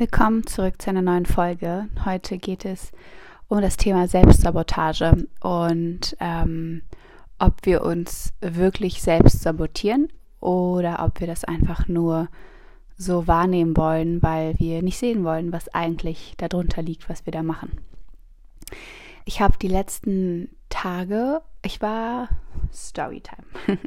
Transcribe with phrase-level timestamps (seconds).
[0.00, 1.86] Willkommen zurück zu einer neuen Folge.
[2.06, 2.90] Heute geht es
[3.48, 6.80] um das Thema Selbstsabotage und ähm,
[7.38, 10.08] ob wir uns wirklich selbst sabotieren
[10.40, 12.28] oder ob wir das einfach nur
[12.96, 17.42] so wahrnehmen wollen, weil wir nicht sehen wollen, was eigentlich darunter liegt, was wir da
[17.42, 17.76] machen.
[19.26, 22.30] Ich habe die letzten Tage, ich war
[22.72, 23.44] Storytime.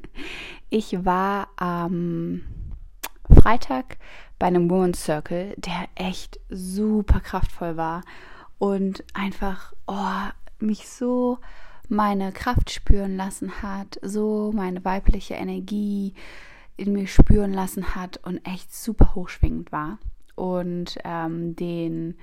[0.70, 2.42] Ich war am
[3.30, 3.98] Freitag
[4.40, 8.02] bei einem Women's Circle, der echt super kraftvoll war
[8.58, 11.40] und einfach oh, mich so
[11.90, 16.14] meine Kraft spüren lassen hat, so meine weibliche Energie
[16.78, 20.00] in mir spüren lassen hat und echt super hochschwingend war.
[20.36, 22.16] Und ähm, den,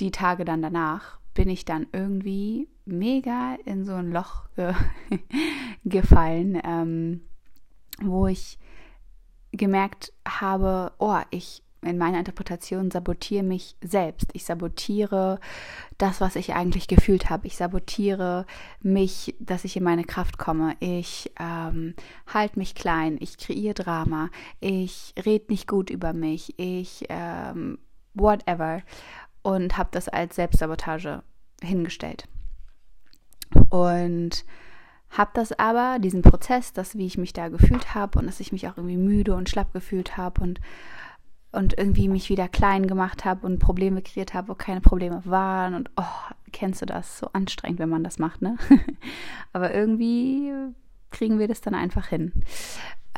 [0.00, 4.74] die Tage dann danach bin ich dann irgendwie mega in so ein Loch ge
[5.84, 7.20] gefallen, ähm,
[8.02, 8.58] wo ich
[9.52, 14.26] gemerkt habe, oh, ich in meiner Interpretation sabotiere mich selbst.
[14.32, 15.38] Ich sabotiere
[15.96, 17.46] das, was ich eigentlich gefühlt habe.
[17.46, 18.46] Ich sabotiere
[18.82, 20.74] mich, dass ich in meine Kraft komme.
[20.80, 21.94] Ich ähm,
[22.26, 23.16] halte mich klein.
[23.20, 24.30] Ich kreiere Drama.
[24.60, 26.58] Ich rede nicht gut über mich.
[26.58, 27.78] Ich ähm,
[28.14, 28.82] whatever.
[29.42, 31.22] Und habe das als Selbstsabotage
[31.62, 32.26] hingestellt.
[33.70, 34.44] Und
[35.10, 38.52] habe das aber, diesen Prozess, das, wie ich mich da gefühlt habe und dass ich
[38.52, 40.60] mich auch irgendwie müde und schlapp gefühlt habe und,
[41.50, 45.74] und irgendwie mich wieder klein gemacht habe und Probleme kreiert habe, wo keine Probleme waren.
[45.74, 47.18] Und oh, kennst du das?
[47.18, 48.56] So anstrengend, wenn man das macht, ne?
[49.52, 50.52] aber irgendwie
[51.10, 52.32] kriegen wir das dann einfach hin.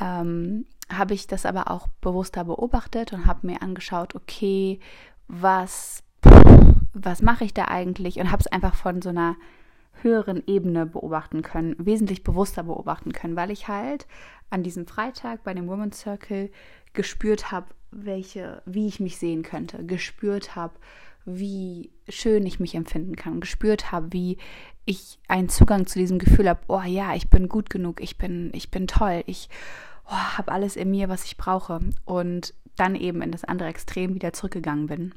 [0.00, 4.80] Ähm, habe ich das aber auch bewusster beobachtet und habe mir angeschaut, okay,
[5.28, 6.02] was,
[6.92, 8.18] was mache ich da eigentlich?
[8.20, 9.36] Und habe es einfach von so einer
[10.02, 14.06] höheren Ebene beobachten können, wesentlich bewusster beobachten können, weil ich halt
[14.48, 16.50] an diesem Freitag bei dem Women's Circle
[16.92, 20.74] gespürt habe, welche, wie ich mich sehen könnte, gespürt habe,
[21.24, 24.38] wie schön ich mich empfinden kann, gespürt habe, wie
[24.84, 28.50] ich einen Zugang zu diesem Gefühl habe, oh ja, ich bin gut genug, ich bin,
[28.54, 29.48] ich bin toll, ich
[30.06, 34.14] oh, habe alles in mir, was ich brauche und dann eben in das andere Extrem
[34.14, 35.14] wieder zurückgegangen bin.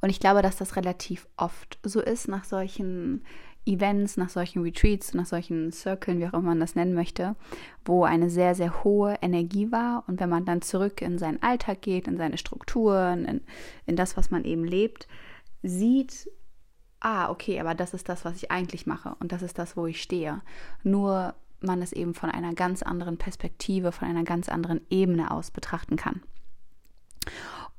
[0.00, 3.24] Und ich glaube, dass das relativ oft so ist nach solchen
[3.64, 7.36] Events, nach solchen Retreats, nach solchen Circles, wie auch immer man das nennen möchte,
[7.84, 10.04] wo eine sehr, sehr hohe Energie war.
[10.08, 13.40] Und wenn man dann zurück in seinen Alltag geht, in seine Strukturen, in,
[13.86, 15.06] in das, was man eben lebt,
[15.62, 16.28] sieht,
[16.98, 19.86] ah, okay, aber das ist das, was ich eigentlich mache und das ist das, wo
[19.86, 20.40] ich stehe.
[20.82, 25.52] Nur man es eben von einer ganz anderen Perspektive, von einer ganz anderen Ebene aus
[25.52, 26.20] betrachten kann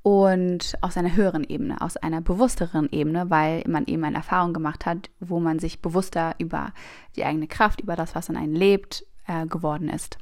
[0.03, 4.85] und aus einer höheren Ebene, aus einer bewussteren Ebene, weil man eben eine Erfahrung gemacht
[4.85, 6.73] hat, wo man sich bewusster über
[7.15, 10.17] die eigene Kraft, über das, was in einem lebt, äh, geworden ist.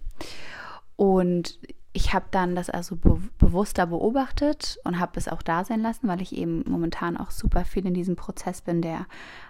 [0.96, 1.60] Und
[1.94, 6.08] ich habe dann das also be bewusster beobachtet und habe es auch da sein lassen,
[6.08, 9.08] weil ich eben momentan auch super viel in diesem Prozess bin der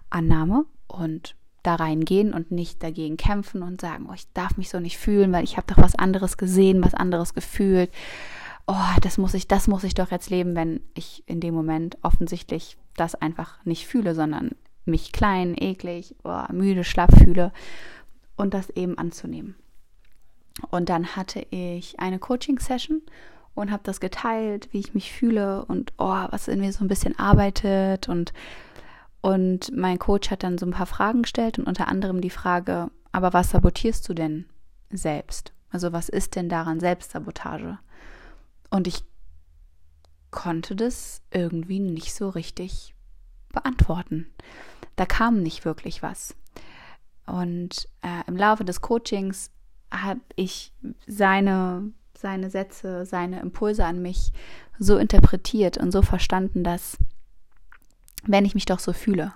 [0.09, 4.79] Annahme und da reingehen und nicht dagegen kämpfen und sagen, oh, ich darf mich so
[4.79, 7.91] nicht fühlen, weil ich habe doch was anderes gesehen, was anderes gefühlt
[8.71, 11.97] oh, das muss ich, das muss ich doch jetzt leben, wenn ich in dem Moment
[12.03, 14.51] offensichtlich das einfach nicht fühle, sondern
[14.85, 17.51] mich klein, eklig, oh, müde, schlapp fühle
[18.37, 19.55] und das eben anzunehmen.
[20.69, 23.01] Und dann hatte ich eine Coaching-Session
[23.55, 26.89] und habe das geteilt, wie ich mich fühle und oh, was in mir so ein
[26.89, 28.33] bisschen arbeitet und
[29.23, 32.89] und mein Coach hat dann so ein paar Fragen gestellt und unter anderem die Frage,
[33.11, 34.45] aber was sabotierst du denn
[34.89, 35.53] selbst?
[35.69, 37.77] Also was ist denn daran Selbstsabotage?
[38.71, 39.03] Und ich
[40.31, 42.95] konnte das irgendwie nicht so richtig
[43.53, 44.33] beantworten.
[44.95, 46.35] Da kam nicht wirklich was.
[47.27, 49.51] Und äh, im Laufe des Coachings
[49.91, 50.73] habe ich
[51.05, 54.31] seine, seine Sätze, seine Impulse an mich
[54.79, 56.97] so interpretiert und so verstanden, dass
[58.23, 59.33] wenn ich mich doch so fühle,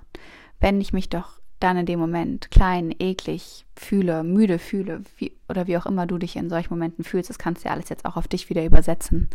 [0.59, 5.67] wenn ich mich doch dann in dem Moment klein, eklig fühle, müde fühle, wie, oder
[5.67, 8.05] wie auch immer du dich in solchen Momenten fühlst, das kannst du ja alles jetzt
[8.05, 9.29] auch auf dich wieder übersetzen,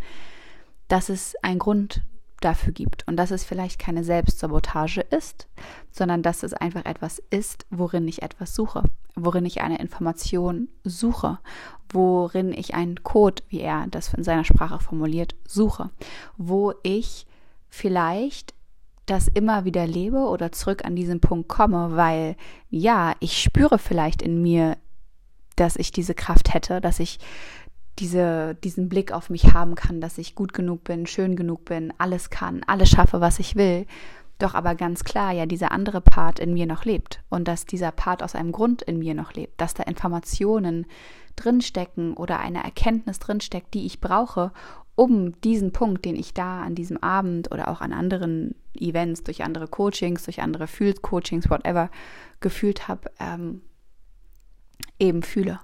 [0.89, 2.03] dass es einen Grund
[2.41, 5.47] dafür gibt und dass es vielleicht keine Selbstsabotage ist,
[5.91, 8.85] sondern dass es einfach etwas ist, worin ich etwas suche,
[9.15, 11.39] worin ich eine Information suche,
[11.91, 15.91] worin ich einen Code, wie er das in seiner Sprache formuliert, suche,
[16.37, 17.27] wo ich
[17.69, 18.55] vielleicht
[19.11, 22.37] das immer wieder lebe oder zurück an diesen Punkt komme, weil
[22.69, 24.77] ja, ich spüre vielleicht in mir,
[25.57, 27.19] dass ich diese Kraft hätte, dass ich
[27.99, 31.93] diese, diesen Blick auf mich haben kann, dass ich gut genug bin, schön genug bin,
[31.99, 33.87] alles kann, alles schaffe, was ich will.
[34.41, 37.93] Doch aber ganz klar ja dieser andere Part in mir noch lebt und dass dieser
[37.93, 40.87] Part aus einem Grund in mir noch lebt, dass da Informationen
[41.37, 44.51] drinstecken oder eine Erkenntnis drinsteckt, die ich brauche,
[44.95, 49.45] um diesen Punkt, den ich da an diesem Abend oder auch an anderen Events, durch
[49.45, 51.91] andere Coachings, durch andere Fühlcoachings, whatever,
[52.41, 53.61] gefühlt habe, ähm,
[54.99, 55.61] eben fühle.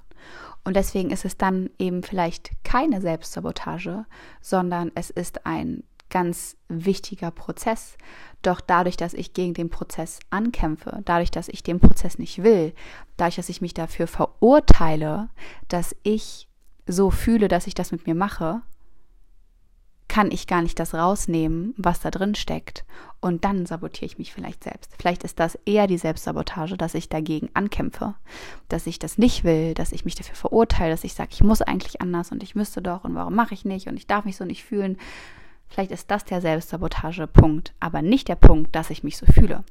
[0.65, 4.05] Und deswegen ist es dann eben vielleicht keine Selbstsabotage,
[4.43, 7.97] sondern es ist ein ganz wichtiger Prozess.
[8.43, 12.75] Doch dadurch, dass ich gegen den Prozess ankämpfe, dadurch, dass ich den Prozess nicht will,
[13.17, 15.29] dadurch, dass ich mich dafür verurteile,
[15.69, 16.49] dass ich
[16.87, 18.63] so fühle, dass ich das mit mir mache,
[20.09, 22.85] kann ich gar nicht das rausnehmen, was da drin steckt.
[23.21, 24.93] Und dann sabotiere ich mich vielleicht selbst.
[24.99, 28.15] Vielleicht ist das eher die Selbstsabotage, dass ich dagegen ankämpfe,
[28.69, 31.61] dass ich das nicht will, dass ich mich dafür verurteile, dass ich sage, ich muss
[31.61, 34.37] eigentlich anders und ich müsste doch und warum mache ich nicht und ich darf mich
[34.37, 34.97] so nicht fühlen.
[35.69, 39.65] Vielleicht ist das der Selbstsabotage-Punkt, aber nicht der Punkt, dass ich mich so fühle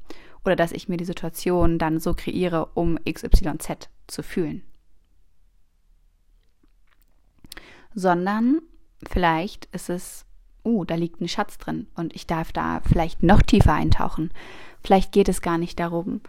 [0.43, 4.61] oder dass ich mir die Situation dann so kreiere, um XYZ zu fühlen.
[7.93, 8.61] Sondern
[9.07, 10.25] vielleicht ist es,
[10.63, 14.31] uh, da liegt ein Schatz drin und ich darf da vielleicht noch tiefer eintauchen.
[14.83, 16.21] Vielleicht geht es gar nicht darum,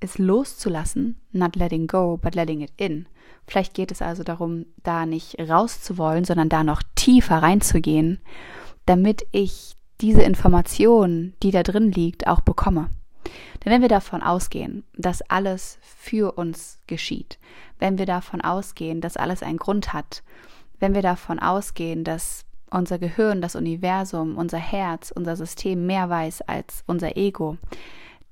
[0.00, 3.06] es loszulassen, not letting go, but letting it in.
[3.46, 8.20] Vielleicht geht es also darum, da nicht rauszuwollen, sondern da noch tiefer reinzugehen,
[8.86, 12.88] damit ich diese Information, die da drin liegt, auch bekomme.
[13.64, 17.38] Denn wenn wir davon ausgehen, dass alles für uns geschieht,
[17.78, 20.22] wenn wir davon ausgehen, dass alles einen Grund hat,
[20.78, 26.42] wenn wir davon ausgehen, dass unser Gehirn, das Universum, unser Herz, unser System mehr weiß
[26.42, 27.56] als unser Ego,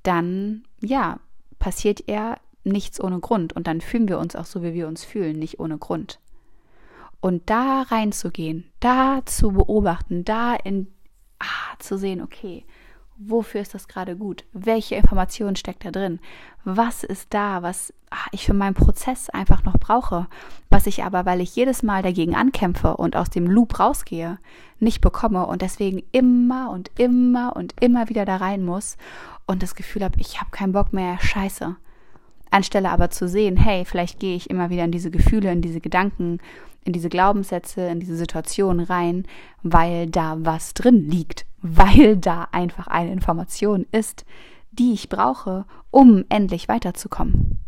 [0.03, 1.19] dann ja,
[1.59, 5.05] passiert eher nichts ohne Grund und dann fühlen wir uns auch so, wie wir uns
[5.05, 6.19] fühlen, nicht ohne Grund.
[7.25, 10.89] Und da reinzugehen, da zu beobachten, da in
[11.39, 12.67] ah, zu sehen, okay,
[13.17, 14.45] wofür ist das gerade gut?
[14.53, 16.21] Welche Information steckt da drin?
[16.65, 20.27] Was ist da, was ach, ich für meinen Prozess einfach noch brauche,
[20.69, 24.39] was ich aber, weil ich jedes Mal dagegen ankämpfe und aus dem Loop rausgehe,
[24.79, 28.99] nicht bekomme und deswegen immer und immer und immer wieder da rein muss
[29.47, 31.75] und das Gefühl habe, ich habe keinen Bock mehr, scheiße.
[32.55, 35.81] Anstelle aber zu sehen, hey, vielleicht gehe ich immer wieder in diese Gefühle, in diese
[35.81, 36.39] Gedanken,
[36.85, 39.27] in diese Glaubenssätze, in diese Situation rein,
[39.63, 44.25] weil da was drin liegt, weil da einfach eine Information ist,
[44.71, 47.59] die ich brauche, um endlich weiterzukommen.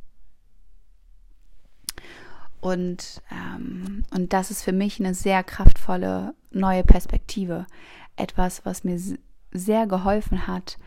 [2.61, 7.67] Und, ähm, und das ist für mich eine sehr kraftvolle neue Perspektive.
[8.17, 8.99] Etwas, was mir
[9.53, 10.79] sehr geholfen hat,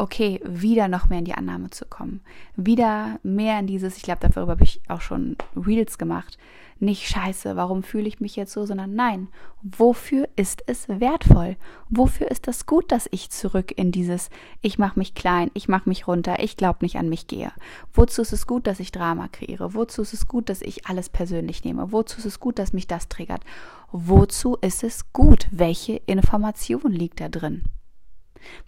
[0.00, 2.20] okay, wieder noch mehr in die Annahme zu kommen.
[2.56, 6.38] Wieder mehr in dieses, ich glaube, darüber habe ich auch schon Reels gemacht.
[6.82, 9.28] Nicht scheiße, warum fühle ich mich jetzt so, sondern nein,
[9.60, 11.56] wofür ist es wertvoll?
[11.90, 14.30] Wofür ist das gut, dass ich zurück in dieses,
[14.62, 17.52] ich mache mich klein, ich mache mich runter, ich glaube nicht an mich gehe?
[17.92, 19.74] Wozu ist es gut, dass ich Drama kreiere?
[19.74, 21.92] Wozu ist es gut, dass ich alles persönlich nehme?
[21.92, 23.44] Wozu ist es gut, dass mich das triggert?
[23.92, 25.46] Wozu ist es gut?
[25.50, 27.64] Welche Information liegt da drin?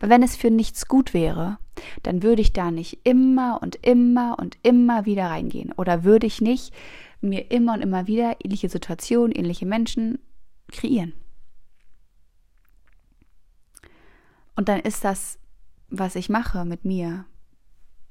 [0.00, 1.58] Weil wenn es für nichts gut wäre,
[2.02, 5.72] dann würde ich da nicht immer und immer und immer wieder reingehen.
[5.72, 6.72] Oder würde ich nicht
[7.20, 10.18] mir immer und immer wieder ähnliche Situationen, ähnliche Menschen
[10.70, 11.14] kreieren.
[14.56, 15.38] Und dann ist das,
[15.88, 17.24] was ich mache mit mir,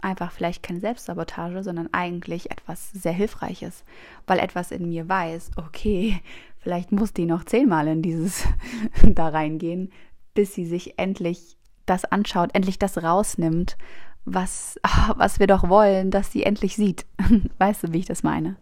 [0.02, 3.84] einfach vielleicht keine Selbstsabotage, sondern eigentlich etwas sehr Hilfreiches,
[4.26, 6.20] weil etwas in mir weiß, okay,
[6.58, 8.48] vielleicht muss die noch zehnmal in dieses
[9.04, 9.92] da reingehen,
[10.34, 13.78] bis sie sich endlich das anschaut, endlich das rausnimmt,
[14.26, 14.80] was,
[15.16, 17.06] was wir doch wollen, dass sie endlich sieht.
[17.58, 18.56] Weißt du, wie ich das meine?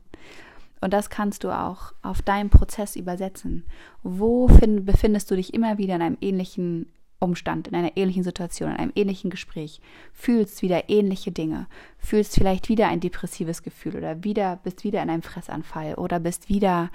[0.82, 3.66] Und das kannst du auch auf deinen Prozess übersetzen.
[4.02, 6.88] Wo find, befindest du dich immer wieder in einem ähnlichen
[7.20, 9.82] Umstand, in einer ähnlichen Situation, in einem ähnlichen Gespräch,
[10.14, 15.10] fühlst wieder ähnliche Dinge, fühlst vielleicht wieder ein depressives Gefühl oder wieder bist wieder in
[15.10, 16.90] einem Fressanfall oder bist wieder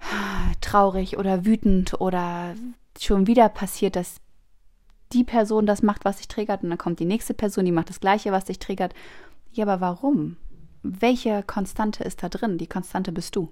[0.62, 2.54] traurig oder wütend oder
[3.00, 4.20] schon wieder passiert dass
[5.12, 7.88] die Person das macht, was dich triggert und dann kommt die nächste Person, die macht
[7.88, 8.94] das gleiche, was dich triggert.
[9.52, 10.36] Ja, aber warum?
[10.82, 12.58] Welche Konstante ist da drin?
[12.58, 13.50] Die Konstante bist du.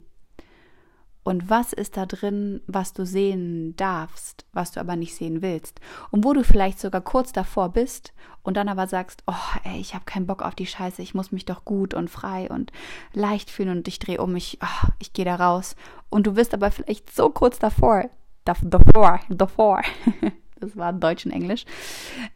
[1.25, 5.81] Und was ist da drin, was du sehen darfst, was du aber nicht sehen willst?
[6.11, 9.95] Und wo du vielleicht sogar kurz davor bist und dann aber sagst, oh, ey, ich
[9.95, 12.73] habe keinen Bock auf die Scheiße, ich muss mich doch gut und frei und
[13.13, 15.77] leicht fühlen und ich drehe um, ich, oh, ich gehe da raus.
[16.11, 18.11] Und du bist aber vielleicht so kurz davor,
[18.45, 19.83] davor, davor,
[20.61, 21.65] das war Deutsch und Englisch,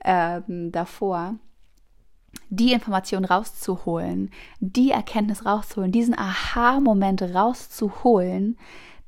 [0.05, 1.35] ähm, davor,
[2.49, 8.59] die Information rauszuholen, die Erkenntnis rauszuholen, diesen Aha-Moment rauszuholen,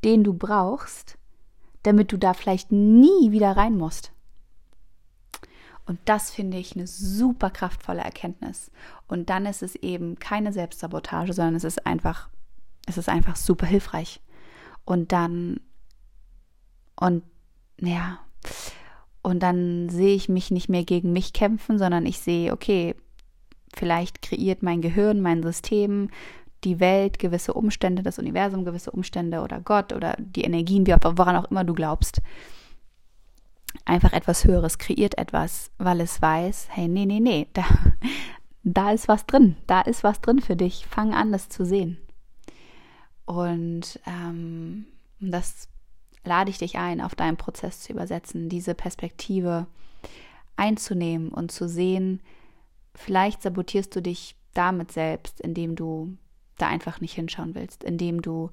[0.04, 1.18] den du brauchst,
[1.82, 4.12] damit du da vielleicht nie wieder rein musst.
[5.86, 8.70] Und das finde ich eine super kraftvolle Erkenntnis.
[9.06, 12.28] Und dann ist es eben keine Selbstsabotage, sondern es ist einfach,
[12.86, 14.20] es ist einfach super hilfreich.
[14.84, 15.60] Und dann,
[17.00, 17.22] und
[17.80, 18.18] ja,
[19.22, 22.94] und dann sehe ich mich nicht mehr gegen mich kämpfen, sondern ich sehe, okay,
[23.74, 26.10] vielleicht kreiert mein Gehirn, mein System,
[26.64, 31.50] die Welt gewisse Umstände, das Universum gewisse Umstände oder Gott oder die Energien, woran auch
[31.50, 32.20] immer du glaubst,
[33.84, 37.64] einfach etwas Höheres, kreiert etwas, weil es weiß, hey, nee, nee, nee, da,
[38.64, 41.98] da ist was drin, da ist was drin für dich, fang an, das zu sehen.
[43.24, 44.86] Und ähm,
[45.20, 45.68] das
[46.24, 49.66] lade ich dich ein, auf deinen Prozess zu übersetzen, diese Perspektive
[50.56, 52.20] einzunehmen und zu sehen,
[52.94, 56.16] vielleicht sabotierst du dich damit selbst, indem du
[56.58, 58.50] da einfach nicht hinschauen willst, indem du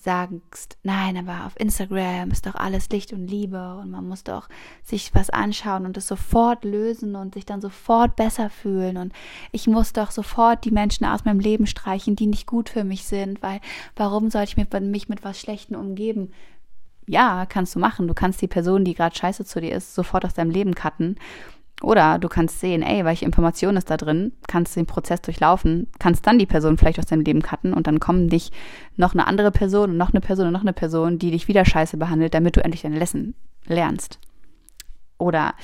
[0.00, 4.48] sagst, nein, aber auf Instagram ist doch alles Licht und Liebe und man muss doch
[4.82, 9.12] sich was anschauen und es sofort lösen und sich dann sofort besser fühlen und
[9.50, 13.04] ich muss doch sofort die Menschen aus meinem Leben streichen, die nicht gut für mich
[13.04, 13.60] sind, weil
[13.96, 16.32] warum soll ich mich mit was Schlechtem umgeben?
[17.08, 18.06] Ja, kannst du machen.
[18.06, 21.16] Du kannst die Person, die gerade scheiße zu dir ist, sofort aus deinem Leben cutten
[21.80, 26.26] oder du kannst sehen, ey, welche Information ist da drin, kannst den Prozess durchlaufen, kannst
[26.26, 28.50] dann die Person vielleicht aus deinem Leben cutten und dann kommen dich
[28.96, 31.64] noch eine andere Person und noch eine Person und noch eine Person, die dich wieder
[31.64, 33.34] scheiße behandelt, damit du endlich deine Lesson
[33.66, 34.18] lernst.
[35.18, 35.54] Oder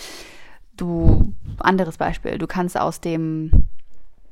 [0.77, 3.51] du, anderes Beispiel, du kannst aus dem,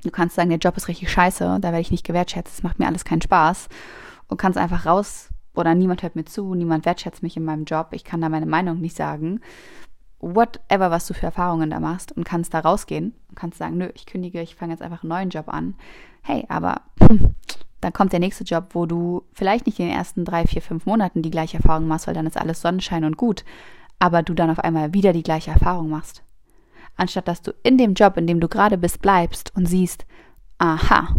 [0.04, 2.78] du kannst sagen, der Job ist richtig scheiße, da werde ich nicht gewertschätzt, es macht
[2.78, 3.68] mir alles keinen Spaß
[4.28, 7.88] und kannst einfach raus oder niemand hört mir zu, niemand wertschätzt mich in meinem Job,
[7.92, 9.40] ich kann da meine Meinung nicht sagen
[10.22, 13.90] whatever, was du für Erfahrungen da machst und kannst da rausgehen und kannst sagen, nö,
[13.94, 15.74] ich kündige, ich fange jetzt einfach einen neuen Job an.
[16.22, 16.80] Hey, aber
[17.80, 20.86] dann kommt der nächste Job, wo du vielleicht nicht in den ersten drei, vier, fünf
[20.86, 23.44] Monaten die gleiche Erfahrung machst, weil dann ist alles Sonnenschein und gut,
[23.98, 26.22] aber du dann auf einmal wieder die gleiche Erfahrung machst.
[26.96, 30.06] Anstatt dass du in dem Job, in dem du gerade bist, bleibst und siehst,
[30.58, 31.16] aha,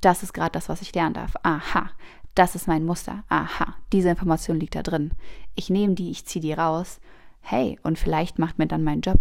[0.00, 1.34] das ist gerade das, was ich lernen darf.
[1.42, 1.90] Aha,
[2.36, 3.24] das ist mein Muster.
[3.28, 5.12] Aha, diese Information liegt da drin.
[5.54, 7.00] Ich nehme die, ich ziehe die raus
[7.46, 9.20] hey, und vielleicht macht mir dann mein Job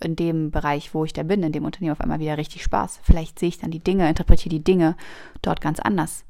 [0.00, 3.00] in dem Bereich, wo ich da bin, in dem Unternehmen auf einmal wieder richtig Spaß.
[3.02, 4.96] Vielleicht sehe ich dann die Dinge, interpretiere die Dinge
[5.42, 6.24] dort ganz anders.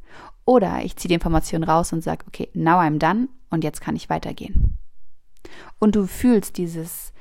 [0.44, 3.94] Oder ich ziehe die Information raus und sage, okay, now I'm done und jetzt kann
[3.94, 4.76] ich weitergehen.
[5.78, 7.12] Und du fühlst dieses,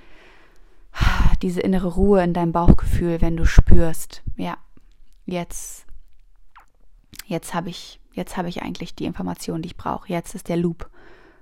[1.44, 4.58] diese innere Ruhe in deinem Bauchgefühl, wenn du spürst, ja,
[5.26, 5.86] jetzt,
[7.28, 10.10] jetzt habe ich, jetzt habe ich eigentlich die Information, die ich brauche.
[10.10, 10.90] Jetzt ist der Loop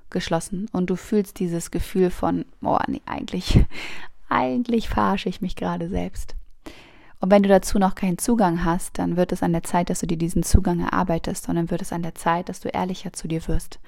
[0.10, 3.64] geschlossen und du fühlst dieses Gefühl von, oh nee, eigentlich,
[4.30, 6.36] eigentlich verarsche ich mich gerade selbst.
[7.20, 10.00] Und wenn du dazu noch keinen Zugang hast, dann wird es an der Zeit, dass
[10.00, 13.14] du dir diesen Zugang erarbeitest und dann wird es an der Zeit, dass du ehrlicher
[13.14, 13.80] zu dir wirst.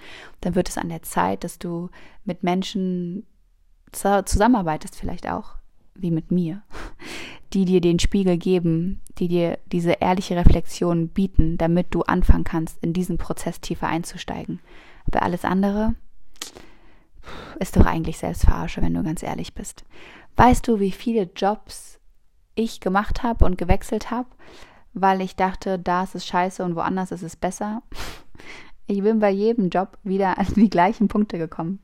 [0.42, 1.90] Dann wird es an der Zeit, dass du
[2.26, 3.26] mit Menschen
[3.92, 5.56] zusammenarbeitest, vielleicht auch,
[5.96, 6.62] wie mit mir,
[7.54, 12.84] die dir den Spiegel geben, die dir diese ehrliche Reflexion bieten, damit du anfangen kannst,
[12.84, 14.60] in diesen Prozess tiefer einzusteigen.
[15.06, 15.96] Aber alles andere
[17.60, 19.86] ist doch eigentlich Selbstverarsche, wenn du ganz ehrlich bist.
[20.36, 22.00] Weißt du, wie viele Jobs
[22.56, 24.30] ich gemacht habe und gewechselt habe,
[24.94, 27.84] weil ich dachte, da ist es scheiße und woanders ist es besser?
[28.86, 31.80] Ich bin bei jedem Job wieder an die gleichen Punkte gekommen.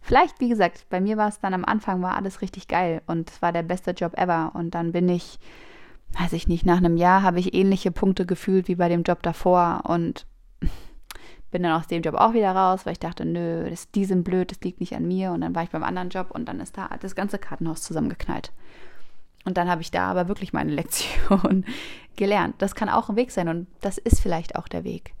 [0.00, 3.30] Vielleicht, wie gesagt, bei mir war es dann am Anfang war alles richtig geil und
[3.30, 5.38] es war der beste Job ever und dann bin ich,
[6.18, 9.22] weiß ich nicht, nach einem Jahr habe ich ähnliche Punkte gefühlt wie bei dem Job
[9.22, 10.26] davor und
[11.50, 14.22] bin dann aus dem Job auch wieder raus, weil ich dachte, nö, das, die sind
[14.22, 15.32] blöd, das liegt nicht an mir.
[15.32, 18.52] Und dann war ich beim anderen Job und dann ist da das ganze Kartenhaus zusammengeknallt.
[19.44, 21.64] Und dann habe ich da aber wirklich meine Lektion
[22.16, 22.56] gelernt.
[22.58, 25.14] Das kann auch ein Weg sein und das ist vielleicht auch der Weg.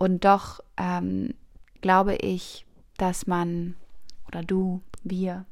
[0.00, 1.34] Und doch ähm,
[1.82, 2.64] glaube ich,
[2.96, 3.74] dass man
[4.26, 5.44] oder du, wir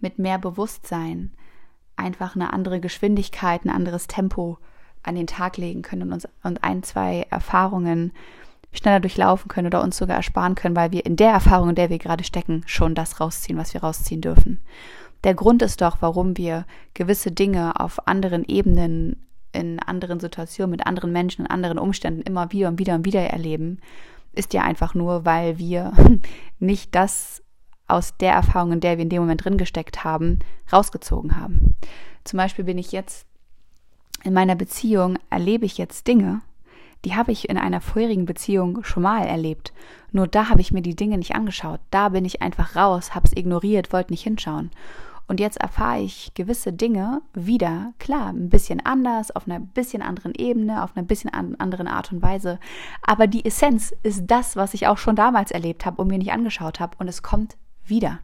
[0.00, 1.32] mit mehr Bewusstsein
[1.96, 4.58] einfach eine andere Geschwindigkeit, ein anderes Tempo
[5.02, 8.12] an den Tag legen können und uns und ein, zwei Erfahrungen
[8.72, 11.88] schneller durchlaufen können oder uns sogar ersparen können, weil wir in der Erfahrung, in der
[11.88, 14.60] wir gerade stecken, schon das rausziehen, was wir rausziehen dürfen.
[15.24, 20.86] Der Grund ist doch, warum wir gewisse Dinge auf anderen Ebenen, in anderen Situationen, mit
[20.86, 23.80] anderen Menschen, in anderen Umständen immer wieder und wieder und wieder erleben,
[24.32, 25.92] ist ja einfach nur, weil wir
[26.58, 27.42] nicht das
[27.88, 30.40] aus der Erfahrung, in der wir in dem Moment drin gesteckt haben,
[30.72, 31.76] rausgezogen haben.
[32.24, 33.26] Zum Beispiel bin ich jetzt
[34.24, 36.42] in meiner Beziehung, erlebe ich jetzt Dinge,
[37.04, 39.72] die habe ich in einer vorherigen Beziehung schon mal erlebt.
[40.10, 41.80] Nur da habe ich mir die Dinge nicht angeschaut.
[41.90, 44.72] Da bin ich einfach raus, habe es ignoriert, wollte nicht hinschauen.
[45.28, 50.34] Und jetzt erfahre ich gewisse Dinge wieder, klar, ein bisschen anders, auf einer bisschen anderen
[50.36, 52.60] Ebene, auf einer bisschen anderen Art und Weise.
[53.02, 56.32] Aber die Essenz ist das, was ich auch schon damals erlebt habe und mir nicht
[56.32, 56.96] angeschaut habe.
[56.98, 58.20] Und es kommt wieder.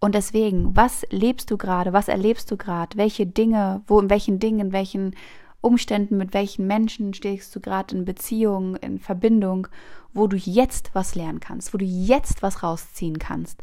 [0.00, 1.92] Und deswegen, was lebst du gerade?
[1.92, 2.96] Was erlebst du gerade?
[2.96, 5.14] Welche Dinge, wo, in welchen Dingen, in welchen
[5.60, 9.68] Umständen, mit welchen Menschen stehst du gerade in Beziehung, in Verbindung,
[10.14, 13.62] wo du jetzt was lernen kannst, wo du jetzt was rausziehen kannst.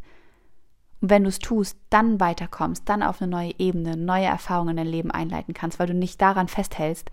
[1.02, 4.78] Und wenn du es tust, dann weiterkommst, dann auf eine neue Ebene, neue Erfahrungen in
[4.78, 7.12] dein Leben einleiten kannst, weil du nicht daran festhältst,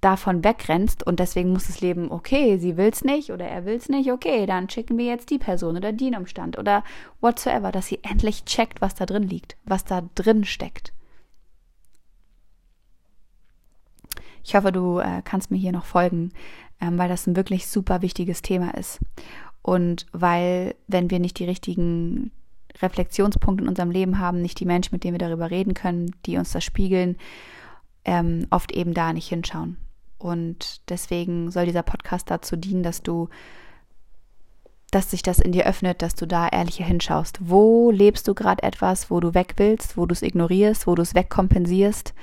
[0.00, 3.74] davon wegrennst und deswegen muss das Leben, okay, sie will es nicht oder er will
[3.74, 6.84] es nicht, okay, dann schicken wir jetzt die Person oder den Umstand oder
[7.20, 10.92] whatsoever, dass sie endlich checkt, was da drin liegt, was da drin steckt.
[14.44, 16.32] Ich hoffe, du äh, kannst mir hier noch folgen,
[16.80, 19.00] ähm, weil das ein wirklich super wichtiges Thema ist.
[19.62, 22.30] Und weil, wenn wir nicht die richtigen
[22.80, 26.36] Reflexionspunkte in unserem Leben haben, nicht die Menschen, mit denen wir darüber reden können, die
[26.36, 27.16] uns das spiegeln,
[28.04, 29.76] ähm, oft eben da nicht hinschauen.
[30.18, 33.28] Und deswegen soll dieser Podcast dazu dienen, dass du,
[34.90, 37.38] dass sich das in dir öffnet, dass du da ehrlicher hinschaust.
[37.40, 41.02] Wo lebst du gerade etwas, wo du weg willst, wo du es ignorierst, wo du
[41.02, 42.14] es wegkompensierst,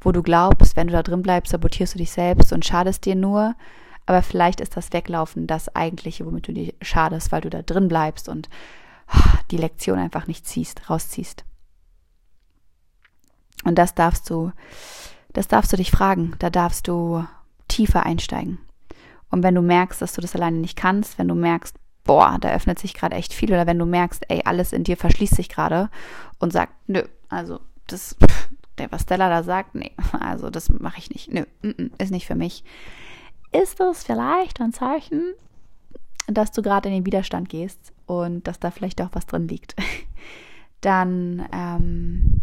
[0.00, 3.14] wo du glaubst, wenn du da drin bleibst, sabotierst du dich selbst und schadest dir
[3.14, 3.54] nur.
[4.06, 7.88] Aber vielleicht ist das Weglaufen das eigentliche, womit du dir schadest, weil du da drin
[7.88, 8.48] bleibst und
[9.50, 11.44] die Lektion einfach nicht ziehst, rausziehst.
[13.64, 14.52] Und das darfst du
[15.34, 17.26] das darfst du dich fragen, da darfst du
[17.68, 18.58] tiefer einsteigen.
[19.30, 22.54] Und wenn du merkst, dass du das alleine nicht kannst, wenn du merkst, boah, da
[22.54, 25.48] öffnet sich gerade echt viel, oder wenn du merkst, ey, alles in dir verschließt sich
[25.48, 25.90] gerade
[26.38, 28.16] und sagt, nö, also das,
[28.78, 31.44] der, was Stella da sagt, nee, also das mache ich nicht, nö,
[31.98, 32.62] ist nicht für mich.
[33.50, 35.34] Ist das vielleicht ein Zeichen,
[36.26, 39.74] dass du gerade in den Widerstand gehst und dass da vielleicht auch was drin liegt?
[40.80, 42.42] Dann ähm,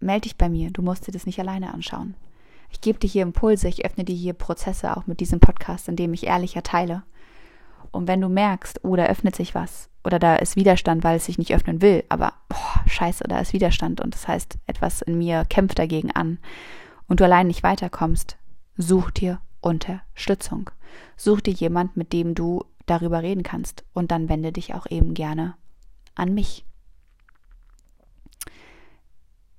[0.00, 0.70] melde dich bei mir.
[0.70, 2.14] Du musst dir das nicht alleine anschauen.
[2.70, 5.96] Ich gebe dir hier Impulse, ich öffne dir hier Prozesse auch mit diesem Podcast, in
[5.96, 7.04] dem ich ehrlicher teile.
[7.92, 11.26] Und wenn du merkst, oh, da öffnet sich was oder da ist Widerstand, weil es
[11.26, 15.16] sich nicht öffnen will, aber oh, scheiße, da ist Widerstand und das heißt, etwas in
[15.16, 16.38] mir kämpft dagegen an
[17.06, 18.36] und du allein nicht weiterkommst,
[18.76, 20.70] such dir Unterstützung.
[21.16, 25.14] Such dir jemand, mit dem du darüber reden kannst und dann wende dich auch eben
[25.14, 25.54] gerne
[26.14, 26.64] an mich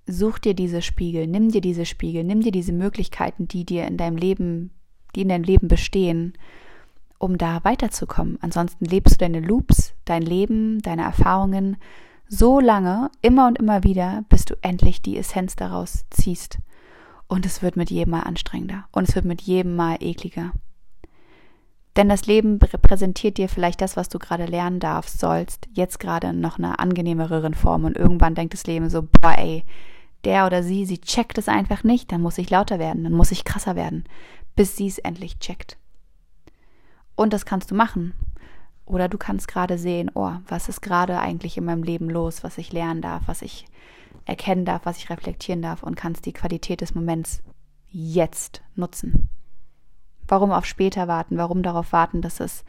[0.07, 3.97] such dir diese Spiegel, nimm dir diese Spiegel, nimm dir diese Möglichkeiten, die dir in
[3.97, 4.71] deinem Leben,
[5.15, 6.33] die in deinem Leben bestehen,
[7.17, 8.37] um da weiterzukommen.
[8.41, 11.77] Ansonsten lebst du deine Loops, dein Leben, deine Erfahrungen
[12.27, 16.59] so lange, immer und immer wieder, bis du endlich die Essenz daraus ziehst.
[17.27, 20.53] Und es wird mit jedem Mal anstrengender und es wird mit jedem Mal ekliger.
[21.95, 26.33] Denn das Leben repräsentiert dir vielleicht das, was du gerade lernen darfst, sollst, jetzt gerade
[26.33, 27.85] noch eine angenehmeren Form.
[27.85, 29.63] Und irgendwann denkt das Leben so, boah, ey,
[30.25, 33.31] der oder sie, sie checkt es einfach nicht, dann muss ich lauter werden, dann muss
[33.31, 34.03] ich krasser werden,
[34.55, 35.77] bis sie es endlich checkt.
[37.15, 38.13] Und das kannst du machen.
[38.85, 42.57] Oder du kannst gerade sehen, oh, was ist gerade eigentlich in meinem Leben los, was
[42.57, 43.65] ich lernen darf, was ich
[44.25, 47.43] erkennen darf, was ich reflektieren darf und kannst die Qualität des Moments
[47.89, 49.29] jetzt nutzen.
[50.27, 51.37] Warum auf später warten?
[51.37, 52.65] Warum darauf warten, dass es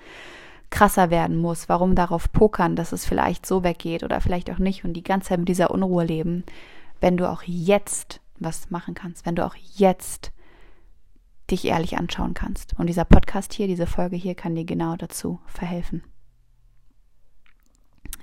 [0.71, 1.69] krasser werden muss?
[1.69, 5.29] Warum darauf pokern, dass es vielleicht so weggeht oder vielleicht auch nicht und die ganze
[5.31, 6.45] Zeit mit dieser Unruhe leben?
[7.01, 10.33] wenn du auch jetzt was machen kannst, wenn du auch jetzt
[11.51, 12.75] dich ehrlich anschauen kannst.
[12.79, 16.03] Und dieser Podcast hier, diese Folge hier kann dir genau dazu verhelfen.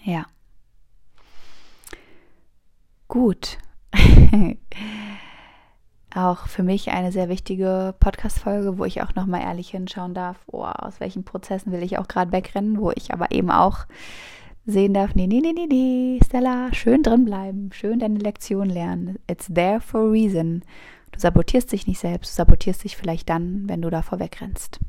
[0.03, 0.25] Ja.
[3.13, 3.59] Gut.
[6.15, 10.63] auch für mich eine sehr wichtige Podcast-Folge, wo ich auch nochmal ehrlich hinschauen darf, oh,
[10.63, 13.85] aus welchen Prozessen will ich auch gerade wegrennen, wo ich aber eben auch
[14.65, 19.19] sehen darf, nee, nee, nee, nee, nee, Stella, schön drin bleiben, schön deine Lektion lernen.
[19.29, 20.63] It's there for a reason.
[21.11, 24.79] Du sabotierst dich nicht selbst, du sabotierst dich vielleicht dann, wenn du davor wegrennst.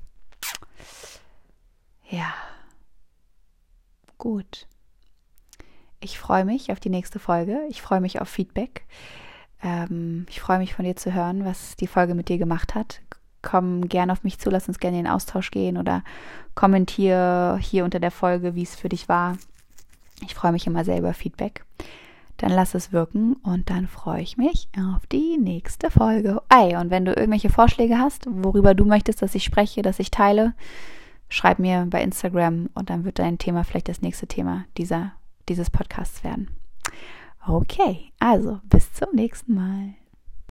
[2.08, 2.32] Ja.
[4.16, 4.66] Gut.
[6.04, 7.60] Ich freue mich auf die nächste Folge.
[7.70, 8.84] Ich freue mich auf Feedback.
[9.62, 13.00] Ähm, ich freue mich von dir zu hören, was die Folge mit dir gemacht hat.
[13.40, 16.04] Komm gerne auf mich zu, lass uns gerne in den Austausch gehen oder
[16.54, 19.38] kommentiere hier unter der Folge, wie es für dich war.
[20.20, 21.64] Ich freue mich immer sehr über Feedback.
[22.36, 26.42] Dann lass es wirken und dann freue ich mich auf die nächste Folge.
[26.50, 30.10] Ei, und wenn du irgendwelche Vorschläge hast, worüber du möchtest, dass ich spreche, dass ich
[30.10, 30.52] teile,
[31.30, 35.12] schreib mir bei Instagram und dann wird dein Thema vielleicht das nächste Thema dieser,
[35.48, 36.50] dieses Podcasts werden.
[37.46, 39.94] Okay, also bis zum nächsten Mal.